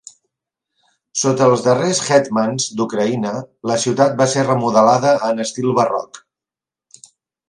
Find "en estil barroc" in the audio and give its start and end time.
5.29-6.19